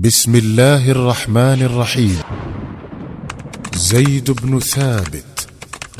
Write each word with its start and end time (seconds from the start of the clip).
بسم 0.00 0.34
الله 0.34 0.90
الرحمن 0.90 1.62
الرحيم 1.62 2.18
زيد 3.74 4.30
بن 4.30 4.60
ثابت 4.60 5.48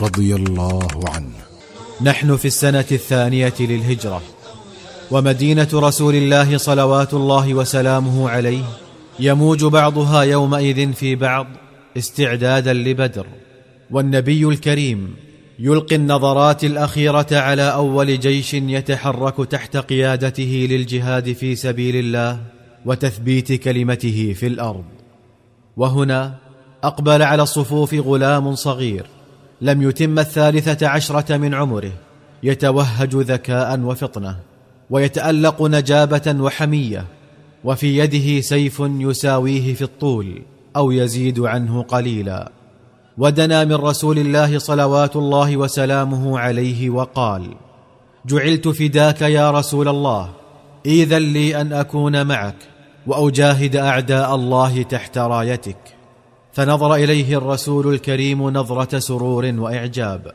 رضي 0.02 0.34
الله 0.34 0.88
عنه 1.08 1.32
نحن 2.02 2.36
في 2.36 2.44
السنة 2.44 2.84
الثانية 2.92 3.54
للهجرة. 3.60 4.22
ومدينة 5.10 5.68
رسول 5.74 6.14
الله 6.14 6.56
صلوات 6.56 7.14
الله 7.14 7.54
وسلامه 7.54 8.30
عليه 8.30 8.64
يموج 9.20 9.64
بعضها 9.64 10.22
يومئذ 10.22 10.92
في 10.92 11.14
بعض 11.14 11.46
استعدادا 11.96 12.72
لبدر. 12.72 13.26
والنبي 13.90 14.44
الكريم 14.44 15.14
يلقي 15.58 15.96
النظرات 15.96 16.64
الأخيرة 16.64 17.26
على 17.32 17.72
أول 17.72 18.20
جيش 18.20 18.54
يتحرك 18.54 19.50
تحت 19.50 19.76
قيادته 19.76 20.66
للجهاد 20.70 21.32
في 21.32 21.56
سبيل 21.56 21.96
الله. 21.96 22.55
وتثبيت 22.86 23.52
كلمته 23.52 24.34
في 24.36 24.46
الأرض. 24.46 24.84
وهنا 25.76 26.34
أقبل 26.84 27.22
على 27.22 27.42
الصفوف 27.42 27.94
غلام 27.94 28.54
صغير 28.54 29.06
لم 29.60 29.82
يتم 29.82 30.18
الثالثة 30.18 30.88
عشرة 30.88 31.36
من 31.36 31.54
عمره 31.54 31.92
يتوهج 32.42 33.16
ذكاء 33.16 33.80
وفطنة 33.80 34.36
ويتألق 34.90 35.62
نجابة 35.62 36.36
وحمية 36.40 37.04
وفي 37.64 37.98
يده 37.98 38.40
سيف 38.40 38.80
يساويه 38.80 39.74
في 39.74 39.82
الطول 39.82 40.42
أو 40.76 40.90
يزيد 40.90 41.40
عنه 41.40 41.82
قليلا. 41.82 42.52
ودنا 43.18 43.64
من 43.64 43.74
رسول 43.74 44.18
الله 44.18 44.58
صلوات 44.58 45.16
الله 45.16 45.56
وسلامه 45.56 46.38
عليه 46.38 46.90
وقال 46.90 47.54
جعلت 48.26 48.68
فداك 48.68 49.22
يا 49.22 49.50
رسول 49.50 49.88
الله 49.88 50.30
اذا 50.86 51.18
لي 51.18 51.60
أن 51.60 51.72
أكون 51.72 52.26
معك. 52.26 52.56
وأجاهد 53.06 53.76
أعداء 53.76 54.34
الله 54.34 54.82
تحت 54.82 55.18
رايتك. 55.18 55.76
فنظر 56.52 56.94
إليه 56.94 57.38
الرسول 57.38 57.94
الكريم 57.94 58.50
نظرة 58.50 58.98
سرور 58.98 59.54
وإعجاب 59.58 60.32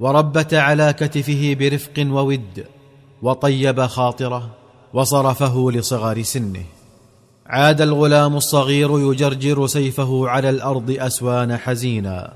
وربت 0.00 0.54
على 0.54 0.92
كتفه 0.92 1.56
برفق 1.60 2.06
وود 2.10 2.64
وطيب 3.22 3.86
خاطره 3.86 4.50
وصرفه 4.94 5.70
لصغر 5.70 6.22
سنه. 6.22 6.64
عاد 7.46 7.80
الغلام 7.80 8.36
الصغير 8.36 9.12
يجرجر 9.12 9.66
سيفه 9.66 10.28
على 10.28 10.50
الأرض 10.50 10.96
أسوان 10.98 11.56
حزينا 11.56 12.32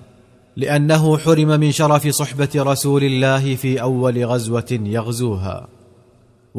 لأنه 0.56 1.18
حرم 1.18 1.48
من 1.48 1.72
شرف 1.72 2.08
صحبة 2.08 2.48
رسول 2.56 3.04
الله 3.04 3.54
في 3.54 3.82
أول 3.82 4.24
غزوة 4.24 4.80
يغزوها. 4.82 5.68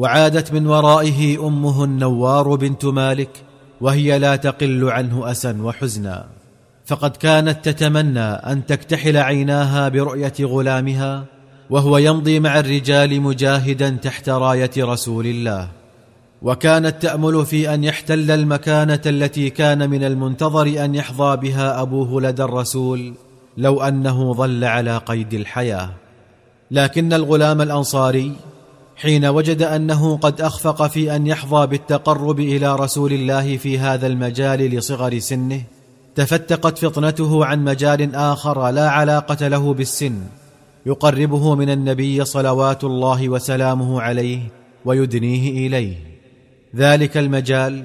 وعادت 0.00 0.52
من 0.52 0.66
ورائه 0.66 1.46
أمه 1.46 1.84
النوار 1.84 2.54
بنت 2.54 2.84
مالك 2.84 3.30
وهي 3.80 4.18
لا 4.18 4.36
تقل 4.36 4.90
عنه 4.90 5.30
اسا 5.30 5.62
وحزنا. 5.62 6.26
فقد 6.86 7.10
كانت 7.16 7.68
تتمنى 7.68 8.20
أن 8.20 8.66
تكتحل 8.66 9.16
عيناها 9.16 9.88
برؤية 9.88 10.32
غلامها 10.40 11.24
وهو 11.70 11.98
يمضي 11.98 12.40
مع 12.40 12.58
الرجال 12.58 13.20
مجاهدا 13.20 13.90
تحت 13.90 14.28
راية 14.28 14.70
رسول 14.78 15.26
الله. 15.26 15.68
وكانت 16.42 17.02
تأمل 17.02 17.46
في 17.46 17.74
أن 17.74 17.84
يحتل 17.84 18.30
المكانة 18.30 19.02
التي 19.06 19.50
كان 19.50 19.90
من 19.90 20.04
المنتظر 20.04 20.84
أن 20.84 20.94
يحظى 20.94 21.36
بها 21.36 21.82
أبوه 21.82 22.22
لدى 22.22 22.42
الرسول 22.42 23.14
لو 23.56 23.82
أنه 23.82 24.32
ظل 24.32 24.64
على 24.64 24.96
قيد 24.96 25.34
الحياة. 25.34 25.90
لكن 26.70 27.12
الغلام 27.12 27.60
الأنصاري 27.60 28.32
حين 29.02 29.24
وجد 29.24 29.62
أنه 29.62 30.16
قد 30.16 30.40
أخفق 30.40 30.86
في 30.86 31.16
أن 31.16 31.26
يحظى 31.26 31.66
بالتقرب 31.66 32.40
إلى 32.40 32.76
رسول 32.76 33.12
الله 33.12 33.56
في 33.56 33.78
هذا 33.78 34.06
المجال 34.06 34.58
لصغر 34.58 35.18
سنه 35.18 35.62
تفتقت 36.14 36.78
فطنته 36.78 37.44
عن 37.44 37.64
مجال 37.64 38.14
آخر 38.14 38.70
لا 38.70 38.90
علاقة 38.90 39.48
له 39.48 39.74
بالسن 39.74 40.20
يقربه 40.86 41.54
من 41.54 41.70
النبي 41.70 42.24
صلوات 42.24 42.84
الله 42.84 43.28
وسلامه 43.28 44.02
عليه 44.02 44.40
ويدنيه 44.84 45.66
إليه. 45.66 45.96
ذلك 46.76 47.16
المجال 47.16 47.84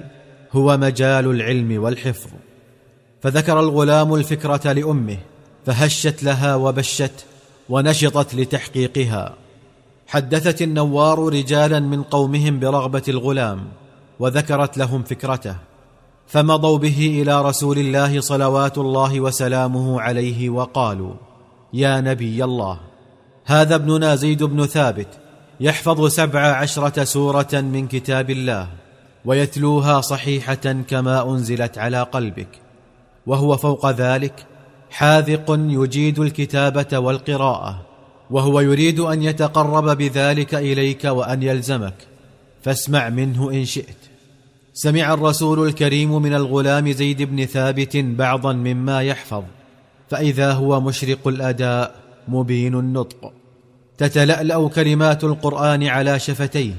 هو 0.51 0.77
مجال 0.77 1.31
العلم 1.31 1.83
والحفظ. 1.83 2.29
فذكر 3.21 3.59
الغلام 3.59 4.15
الفكرة 4.15 4.71
لأمه 4.71 5.17
فهشت 5.65 6.23
لها 6.23 6.55
وبشت 6.55 7.25
ونشطت 7.69 8.35
لتحقيقها. 8.35 9.44
حدثت 10.07 10.61
النوار 10.61 11.33
رجالا 11.33 11.79
من 11.79 12.03
قومهم 12.03 12.59
برغبة 12.59 13.03
الغلام 13.07 13.67
وذكرت 14.19 14.77
لهم 14.77 15.03
فكرته 15.03 15.55
فمضوا 16.27 16.77
به 16.77 17.21
إلى 17.21 17.41
رسول 17.41 17.77
الله 17.77 18.21
صلوات 18.21 18.77
الله 18.77 19.19
وسلامه 19.19 20.01
عليه 20.01 20.49
وقالوا 20.49 21.13
يا 21.73 22.01
نبي 22.01 22.43
الله 22.43 22.79
هذا 23.45 23.75
ابننا 23.75 24.15
زيد 24.15 24.43
بن 24.43 24.65
ثابت 24.65 25.07
يحفظ 25.59 26.07
سبع 26.07 26.39
عشرة 26.39 27.03
سورة 27.03 27.47
من 27.53 27.87
كتاب 27.87 28.29
الله 28.29 28.67
ويتلوها 29.25 30.01
صحيحة 30.01 30.75
كما 30.87 31.31
أنزلت 31.31 31.77
على 31.77 32.01
قلبك 32.01 32.47
وهو 33.27 33.57
فوق 33.57 33.89
ذلك 33.91 34.45
حاذق 34.89 35.45
يجيد 35.49 36.19
الكتابة 36.19 36.97
والقراءة 36.97 37.81
وهو 38.29 38.59
يريد 38.59 38.99
أن 38.99 39.23
يتقرب 39.23 39.97
بذلك 39.97 40.55
إليك 40.55 41.05
وأن 41.05 41.43
يلزمك. 41.43 41.93
فاسمع 42.63 43.09
منه 43.09 43.51
إن 43.51 43.65
شئت. 43.65 43.97
سمع 44.73 45.13
الرسول 45.13 45.67
الكريم 45.67 46.21
من 46.21 46.33
الغلام 46.33 46.91
زيد 46.91 47.21
بن 47.21 47.45
ثابت 47.45 47.97
بعضا 47.97 48.53
مما 48.53 49.01
يحفظ. 49.01 49.43
فإذا 50.09 50.51
هو 50.51 50.81
مشرق 50.81 51.27
الأداء 51.27 51.95
مبين 52.27 52.75
النطق. 52.75 53.33
تتلألأ 53.97 54.69
كلمات 54.69 55.23
القرآن 55.23 55.83
على 55.83 56.19
شفتيه 56.19 56.73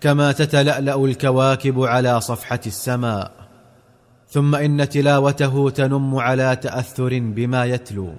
كما 0.00 0.32
تتلألأ 0.32 1.04
الكواكب 1.04 1.82
على 1.82 2.20
صفحة 2.20 2.60
السماء. 2.66 3.32
ثم 4.30 4.54
إن 4.54 4.88
تلاوته 4.88 5.70
تنم 5.70 6.16
على 6.16 6.56
تأثر 6.56 7.18
بما 7.18 7.64
يتلو. 7.64 8.12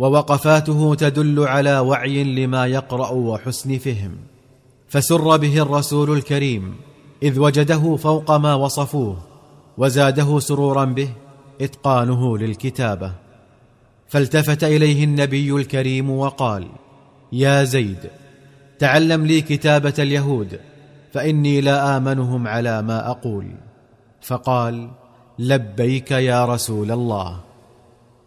ووقفاته 0.00 0.94
تدل 0.94 1.40
على 1.40 1.78
وعي 1.78 2.24
لما 2.24 2.66
يقرأ 2.66 3.10
وحسن 3.10 3.78
فهم. 3.78 4.12
فسر 4.88 5.36
به 5.36 5.62
الرسول 5.62 6.10
الكريم 6.16 6.74
إذ 7.22 7.38
وجده 7.38 7.96
فوق 7.96 8.30
ما 8.30 8.54
وصفوه 8.54 9.16
وزاده 9.78 10.38
سرورا 10.38 10.84
به 10.84 11.08
إتقانه 11.60 12.38
للكتابة. 12.38 13.12
فالتفت 14.08 14.64
إليه 14.64 15.04
النبي 15.04 15.50
الكريم 15.52 16.10
وقال 16.10 16.68
يا 17.32 17.64
زيد 17.64 18.10
تعلم 18.78 19.26
لي 19.26 19.40
كتابة 19.40 19.94
اليهود 19.98 20.60
فإني 21.12 21.60
لا 21.60 21.96
آمنهم 21.96 22.48
على 22.48 22.82
ما 22.82 23.10
أقول. 23.10 23.46
فقال 24.20 24.90
لبيك 25.38 26.10
يا 26.10 26.44
رسول 26.44 26.90
الله. 26.92 27.49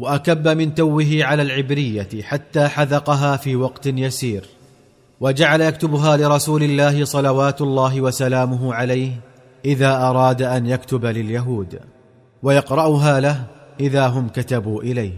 وأكب 0.04 0.48
من 0.48 0.76
توه 0.76 1.18
على 1.22 1.42
العبرية 1.42 2.10
حتى 2.22 2.68
حذقها 2.68 3.38
في 3.38 3.56
وقت 3.56 3.88
يسير 3.88 4.46
وجعل 5.20 5.62
يكتبها 5.62 6.18
لرسول 6.18 6.64
الله 6.64 7.06
صلوات 7.06 7.62
الله 7.62 8.02
وسلامه 8.02 8.74
عليه 8.74 9.12
إذا 9.66 9.96
أراد 9.96 10.42
أن 10.42 10.66
يكتب 10.66 11.06
لليهود 11.06 11.80
ويقرأها 12.44 13.20
له 13.20 13.44
إذا 13.80 14.08
هم 14.08 14.28
كتبوا 14.30 14.82
إليه. 14.82 15.14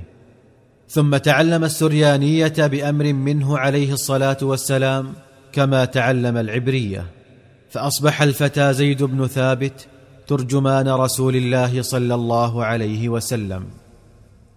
ثم 0.90 1.18
تعلم 1.18 1.64
السريانية 1.64 2.54
بأمر 2.58 3.14
منه 3.14 3.58
عليه 3.58 3.94
الصلاة 3.94 4.38
والسلام 4.42 5.14
كما 5.52 5.86
تعلم 5.86 6.38
العبرية 6.38 7.06
فأصبح 7.70 8.22
الفتى 8.22 8.74
زيد 8.74 9.04
بن 9.04 9.28
ثابت 9.28 9.88
ترجمان 10.28 10.88
رسول 10.88 11.36
الله 11.36 11.82
صلى 11.82 12.16
الله 12.16 12.66
عليه 12.66 13.10
وسلم. 13.10 13.66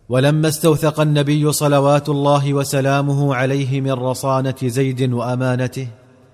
ولما 0.09 0.49
استوثق 0.49 1.01
النبي 1.01 1.53
صلوات 1.53 2.09
الله 2.09 2.55
وسلامه 2.55 3.35
عليه 3.35 3.81
من 3.81 3.93
رصانة 3.93 4.55
زيد 4.65 5.13
وأمانته 5.13 5.89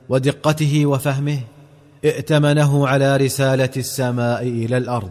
ودقته 0.09 0.87
وفهمه 0.87 1.41
ائتمنه 2.05 2.89
على 2.89 3.17
رسالة 3.17 3.71
السماء 3.77 4.43
إلى 4.43 4.77
الأرض 4.77 5.11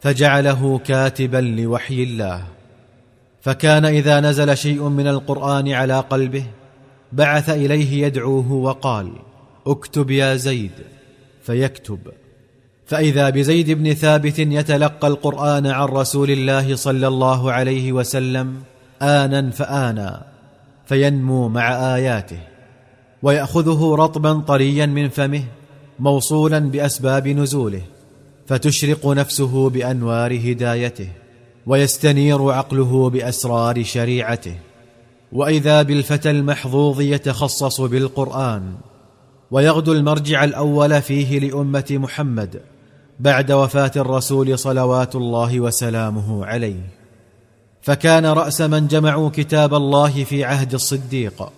فجعله 0.00 0.78
كاتبا 0.78 1.36
لوحي 1.36 2.02
الله. 2.02 2.42
فكان 3.40 3.84
إذا 3.84 4.20
نزل 4.20 4.56
شيء 4.56 4.82
من 4.82 5.06
القرآن 5.06 5.72
على 5.72 6.00
قلبه 6.00 6.44
بعث 7.12 7.50
إليه 7.50 8.06
يدعوه 8.06 8.52
وقال 8.52 9.12
اكتب 9.66 10.10
يا 10.10 10.36
زيد 10.36 10.72
فيكتب. 11.42 11.98
فإذا 12.86 13.30
بزيد 13.30 13.70
بن 13.70 13.94
ثابت 13.94 14.38
يتلقى 14.38 15.08
القرآن 15.08 15.66
عن 15.66 15.88
رسول 15.88 16.30
الله 16.30 16.76
صلى 16.76 17.08
الله 17.08 17.52
عليه 17.52 17.92
وسلم 17.92 18.62
آنا 19.02 19.50
فآنا 19.50 20.22
فينمو 20.86 21.48
مع 21.48 21.96
آياته 21.96 22.38
ويأخذه 23.22 23.94
رطبا 23.94 24.40
طريا 24.40 24.86
من 24.86 25.08
فمه 25.08 25.44
موصولا 25.98 26.58
بأسباب 26.58 27.28
نزوله 27.28 27.82
فتشرق 28.46 29.06
نفسه 29.06 29.70
بأنوار 29.70 30.36
هدايته 30.36 31.08
ويستنير 31.66 32.50
عقله 32.50 33.10
بأسرار 33.10 33.82
شريعته. 33.82 34.54
وإذا 35.32 35.82
بالفتى 35.82 36.30
المحظوظ 36.30 37.00
يتخصص 37.00 37.80
بالقرآن 37.80 38.74
ويغدو 39.50 39.92
المرجع 39.92 40.44
الأول 40.44 41.02
فيه 41.02 41.38
لأمة 41.38 41.84
محمد 41.90 42.60
بعد 43.20 43.52
وفاة 43.52 43.92
الرسول 43.96 44.58
صلوات 44.58 45.16
الله 45.16 45.60
وسلامه 45.60 46.46
عليه. 46.46 46.80
فكان 47.82 48.26
رأس 48.26 48.60
من 48.60 48.86
جمعوا 48.86 49.30
كتاب 49.30 49.74
الله 49.74 50.24
في 50.24 50.44
عهد 50.44 50.74
الصديق 50.74 51.52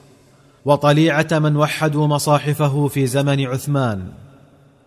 وطليعة 0.65 1.29
من 1.33 1.57
وحدوا 1.57 2.07
مصاحفه 2.07 2.89
في 2.89 3.07
زمن 3.07 3.47
عثمان. 3.47 4.09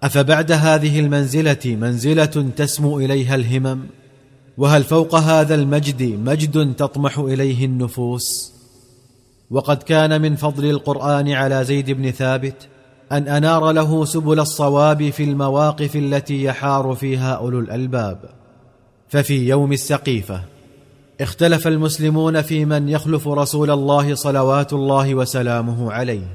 أفبعد 0.04 0.52
هذه 0.52 1.00
المنزلة 1.00 1.60
منزلة 1.66 2.50
تسمو 2.56 3.00
إليها 3.00 3.36
الهمم؟ 3.36 3.80
وهل 4.58 4.84
فوق 4.84 5.16
هذا 5.16 5.56
المجد 5.56 6.04
مجد 6.04 6.76
تطمح 6.76 7.18
إليه 7.20 7.66
النفوس؟ 7.66 8.54
وقد 9.52 9.84
كان 9.84 10.22
من 10.22 10.36
فضل 10.36 10.70
القرآن 10.70 11.32
على 11.32 11.64
زيد 11.66 11.92
بن 11.92 12.12
ثابت 12.12 12.68
أن 13.12 13.28
أنار 13.28 13.72
له 13.72 14.06
سبل 14.06 14.40
الصواب 14.40 15.10
في 15.10 15.24
المواقف 15.24 15.96
التي 15.96 16.44
يحار 16.44 16.96
فيها 16.96 17.34
أولو 17.34 17.60
الألباب. 17.60 18.20
ففي 19.10 19.48
يوم 19.48 19.74
السقيفة 19.74 20.42
اختلف 21.22 21.68
المسلمون 21.68 22.42
في 22.42 22.66
من 22.66 22.90
يخلف 22.90 23.28
رسول 23.28 23.72
الله 23.72 24.16
صلوات 24.16 24.74
الله 24.74 25.16
وسلامه 25.16 25.94
عليه. 25.94 26.28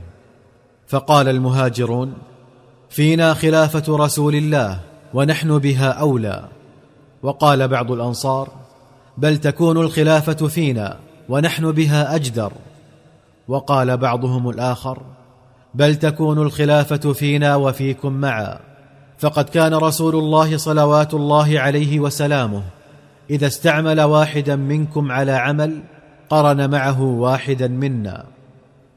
فقال 0.89 1.29
المهاجرون 1.29 2.13
فينا 2.91 3.35
خلافة 3.35 3.97
رسول 3.97 4.35
الله 4.35 4.81
ونحن 5.15 5.59
بها 5.59 5.91
أولى. 5.91 6.45
وقال 7.23 7.69
بعض 7.69 7.93
الأنصار 7.93 8.49
بل 9.19 9.37
تكون 9.37 9.77
الخلافة 9.77 10.47
فينا 10.47 10.97
ونحن 11.29 11.73
بها 11.73 12.15
أجدر. 12.15 12.53
وقال 13.49 13.97
بعضهم 13.97 14.51
الآخر 14.51 15.03
بل 15.77 15.97
تكون 15.97 16.39
الخلافة 16.39 17.13
فينا 17.13 17.57
وفيكم 17.57 18.13
معا. 18.13 18.59
فقد 19.19 19.49
كان 19.49 19.75
رسول 19.75 20.17
الله 20.17 20.57
صلوات 20.57 21.15
الله 21.15 21.61
عليه 21.61 22.01
وسلامه. 22.01 22.63
إذا 23.31 23.47
استعمل 23.47 24.01
واحدا 24.01 24.57
منكم 24.57 25.13
على 25.13 25.33
عمل 25.33 25.83
قرن 26.29 26.71
معه 26.71 27.03
واحدا 27.03 27.69
منا. 27.69 28.25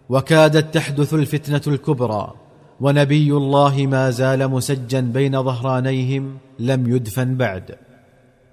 وكادت 0.09 0.73
تحدث 0.73 1.13
الفتنة 1.13 1.61
الكبرى 1.67 2.33
ونبي 2.79 3.31
الله 3.31 3.87
ما 3.87 4.09
زال 4.09 4.47
مسجا 4.47 4.99
بين 4.99 5.43
ظهرانيهم 5.43 6.37
لم 6.59 6.95
يدفن 6.95 7.35
بعد. 7.35 7.75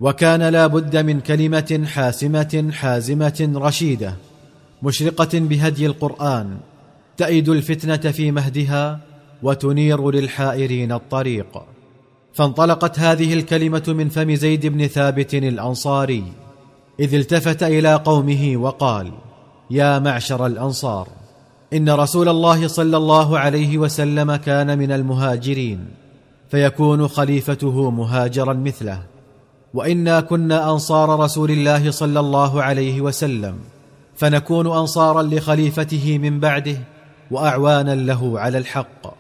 وكان 0.01 0.43
لا 0.43 0.67
بد 0.67 0.97
من 0.97 1.21
كلمة 1.21 1.85
حاسمة 1.87 2.71
حازمة 2.73 3.53
رشيدة 3.55 4.15
مشرقة 4.83 5.39
بهدي 5.39 5.87
القرآن. 5.87 6.57
تأيد 7.17 7.49
الفتنة 7.49 8.13
في 8.13 8.31
مهدها 8.31 9.01
وتنير 9.43 10.11
للحائرين 10.11 10.93
الطريق. 10.93 11.63
فانطلقت 12.37 12.99
هذه 12.99 13.35
الكلمة 13.35 13.83
من 13.89 14.09
فم 14.09 14.35
زيد 14.35 14.67
بن 14.67 14.87
ثابت 14.87 15.35
الأنصاري 15.35 16.25
إذ 17.01 17.15
التفت 17.15 17.63
إلى 17.63 17.95
قومه 17.95 18.57
وقال 18.57 19.13
يا 19.71 19.99
معشر 19.99 20.47
الأنصار 20.47 21.09
إن 21.73 21.91
رسول 21.91 22.29
الله 22.29 22.69
صلى 22.69 22.97
الله 22.97 23.39
عليه 23.39 23.79
وسلم 23.79 24.37
كان 24.37 24.79
من 24.79 24.93
المهاجرين 24.93 25.87
فيكون 26.51 27.09
خليفته 27.09 27.91
مهاجرا 27.91 28.53
مثله. 28.53 29.03
وإنا 29.75 30.21
كنا 30.21 30.71
أنصار 30.71 31.21
رسول 31.21 31.51
الله 31.51 31.91
صلى 31.91 32.21
الله 32.21 32.63
عليه 32.63 33.01
وسلم 33.01 33.59
فنكون 34.17 34.67
أنصارا 34.67 35.23
لخليفته 35.23 36.19
من 36.19 36.41
بعده 36.41 36.79
وأعوانا 37.31 37.95
له 37.95 38.41
على 38.41 38.59
الحق. 38.59 39.15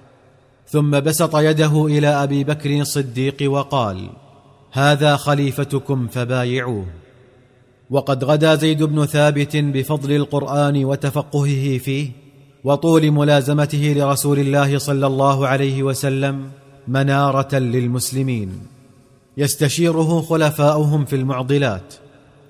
ثم 0.68 1.00
بسط 1.00 1.36
يده 1.36 1.86
إلى 1.86 2.08
أبي 2.08 2.44
بكر 2.44 2.80
الصديق 2.80 3.36
وقال 3.50 4.10
هذا 4.72 5.16
خليفتكم 5.16 6.08
فبايعوه. 6.08 6.86
وقد 7.90 8.24
غدا 8.24 8.54
زيد 8.54 8.82
بن 8.82 9.06
ثابت 9.06 9.56
بفضل 9.56 10.12
القرآن 10.12 10.84
وتفقهه 10.84 11.78
فيه 11.78 12.10
وطول 12.64 13.10
ملازمته 13.10 13.94
لرسول 13.96 14.38
الله 14.38 14.78
صلى 14.78 15.06
الله 15.06 15.46
عليه 15.46 15.82
وسلم 15.82 16.50
منارة 16.88 17.56
للمسلمين. 17.56 18.66
يستشيره 19.36 20.20
خلفاؤهم 20.20 21.04
في 21.04 21.16
المعضلات 21.16 21.94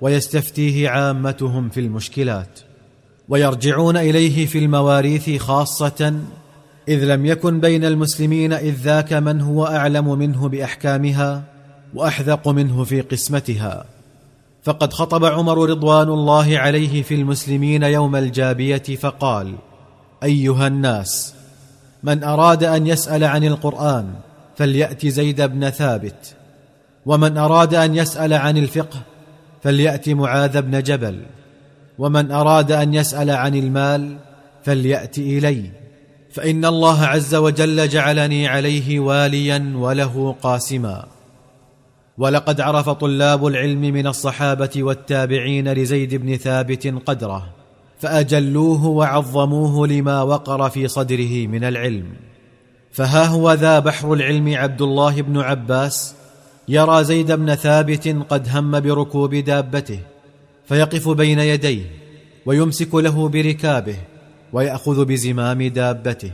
ويستفتيه 0.01 0.89
عامتهم 0.89 1.69
في 1.69 1.81
المشكلات. 1.81 2.61
ويرجعون 3.29 3.97
إليه 3.97 4.47
في 4.47 4.59
المواريث 4.59 5.43
خاصة 5.43 6.21
إذ 6.89 7.05
لم 7.05 7.27
يكن 7.27 7.61
بين 7.61 7.85
المسلمين 7.85 8.53
إذ 8.53 8.75
ذاك 8.75 9.13
من 9.13 9.41
هو 9.41 9.67
أعلم 9.67 10.19
منه 10.19 10.49
بأحكامها 10.49 11.43
وأحذق 11.95 12.49
منه 12.49 12.85
في 12.85 13.01
قسمتها. 13.01 13.85
فقد 14.63 14.93
خطب 14.93 15.25
عمر 15.25 15.71
رضوان 15.71 16.09
الله 16.09 16.59
عليه 16.59 17.03
في 17.03 17.15
المسلمين 17.15 17.83
يوم 17.83 18.17
الجابية 18.17 18.77
فقال 18.79 19.55
أيها 20.23 20.67
الناس 20.67 21.35
من 22.03 22.25
أراد 22.25 22.65
أن 22.65 22.87
يسأل 22.87 23.25
عن 23.25 23.45
القرآن 23.45 24.15
فليأت 24.57 25.07
زيد 25.07 25.43
بن 25.43 25.71
ثابت 25.71 26.35
ومن 27.07 27.39
أراد 27.39 27.75
أن 27.75 27.97
يسأل 27.97 28.33
عن 28.33 28.57
الفقه 28.57 28.99
فليأت 29.63 30.09
معاذ 30.09 30.63
بن 30.63 30.83
جبل. 30.83 31.23
ومن 31.99 32.31
أراد 32.31 32.73
أن 32.73 32.95
يسأل 32.95 33.31
عن 33.31 33.55
المال 33.55 34.17
فليات 34.65 35.19
الي 35.19 35.71
فإن 36.31 36.65
الله 36.65 37.05
عز 37.05 37.35
وجل 37.35 37.89
جعلني 37.89 38.49
عليه 38.49 39.01
واليا 39.01 39.73
وله 39.77 40.37
قاسما. 40.43 41.07
ولقد 42.19 42.61
عرف 42.61 42.89
طلاب 42.89 43.47
العلم 43.47 43.81
من 43.81 44.07
الصحابة 44.07 44.71
والتابعين 44.77 45.73
لزيد 45.73 46.15
بن 46.15 46.37
ثابت 46.37 46.87
قدره 47.07 47.47
فأجلوه 47.99 48.87
وعظموه 48.87 49.87
لما 49.87 50.23
وقر 50.23 50.71
في 50.71 50.89
صدره 50.89 51.47
من 51.47 51.65
العلم. 51.65 52.07
فها 52.93 53.25
هو 53.25 53.53
ذا 53.53 53.79
بحر 53.79 54.13
العلم 54.13 54.55
عبد 54.57 54.83
الله 54.83 55.23
بن 55.23 55.39
عباس 55.39 56.15
يرى 56.69 57.05
زيد 57.05 57.33
بن 57.33 57.55
ثابت 57.55 58.17
قد 58.29 58.49
هم 58.49 58.81
بركوب 58.81 59.35
دابته. 59.35 60.01
فيقف 60.69 61.09
بين 61.09 61.39
يديه 61.39 61.91
ويمسك 62.47 62.95
له 62.95 63.29
بركابه 63.29 63.97
ويأخذ 64.53 65.05
بزمام 65.05 65.63
دابته. 65.63 66.31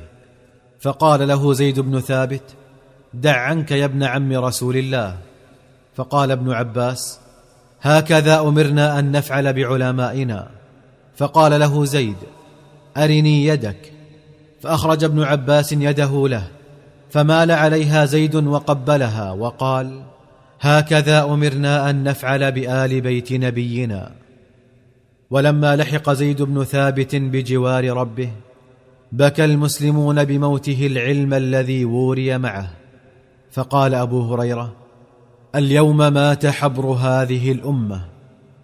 فقال 0.80 1.28
له 1.28 1.52
زيد 1.52 1.80
بن 1.80 2.00
ثابت 2.00 2.42
دع 3.14 3.36
عنك 3.36 3.70
يا 3.70 3.84
ابن 3.84 4.02
عم 4.02 4.32
رسول 4.32 4.76
الله. 4.76 5.18
فقال 5.94 6.30
ابن 6.30 6.52
عباس 6.52 7.18
هكذا 7.82 8.40
أمرنا 8.40 8.98
أن 8.98 9.12
نفعل 9.12 9.52
بعلمائنا. 9.52 10.48
فقال 11.16 11.60
له 11.60 11.84
زيد 11.84 12.16
أرني 12.96 13.46
يدك. 13.46 13.92
فأخرج 14.60 15.04
ابن 15.04 15.22
عباس 15.22 15.72
يده 15.72 16.28
له 16.28 16.48
فمال 17.10 17.50
عليها 17.50 18.04
زيد 18.04 18.34
وقبلها 18.34 19.32
وقال 19.32 20.02
هكذا 20.60 21.24
أمرنا 21.24 21.90
أن 21.90 22.04
نفعل 22.04 22.52
بآل 22.52 23.00
بيت 23.00 23.32
نبينا. 23.32 24.21
ولما 25.32 25.76
لحق 25.76 26.10
زيد 26.10 26.42
بن 26.42 26.64
ثابت 26.64 27.16
بجوار 27.16 27.90
ربه 27.96 28.30
بكى 29.12 29.44
المسلمون 29.44 30.24
بموته 30.24 30.86
العلم 30.86 31.34
الذي 31.34 31.84
ووري 31.84 32.38
معه. 32.38 32.70
فقال 33.50 33.94
أبو 33.94 34.34
هريرة 34.34 34.72
اليوم 35.54 35.96
مات 35.96 36.46
حبر 36.46 36.86
هذه 36.86 37.52
الأمة 37.52 38.04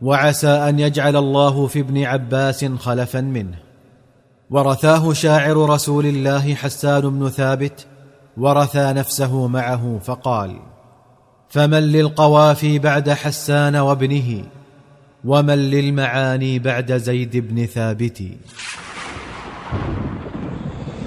وعسى 0.02 0.48
أن 0.48 0.78
يجعل 0.78 1.16
الله 1.16 1.66
في 1.66 1.80
ابن 1.80 2.02
عباس 2.04 2.64
خلفا 2.64 3.20
منه. 3.20 3.58
ورثاه 4.50 5.12
شاعر 5.12 5.70
رسول 5.70 6.06
الله 6.06 6.54
حسان 6.54 7.00
بن 7.00 7.28
ثابت 7.28 7.86
ورثى 8.36 8.92
نفسه 8.92 9.46
معه 9.46 9.98
فقال 10.04 10.56
فمن 11.48 11.82
للقوافي 11.82 12.78
بعد 12.78 13.10
حسان 13.10 13.76
وابنه؟ 13.76 14.44
ومن 15.24 15.70
للمعاني 15.70 16.58
بعد 16.58 16.92
زيد 16.92 17.36
بن 17.36 17.66
ثابت. 17.66 18.22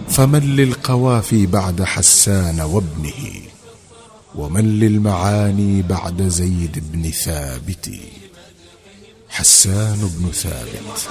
فمن 0.09 0.55
للقوافي 0.55 1.45
بعد 1.45 1.83
حسان 1.83 2.61
وابنه 2.61 3.41
ومن 4.35 4.79
للمعاني 4.79 5.81
بعد 5.81 6.21
زيد 6.21 6.83
بن 6.91 7.11
ثابت. 7.11 7.91
حسان 9.29 9.99
بن 9.99 10.31
ثابت. 10.31 11.09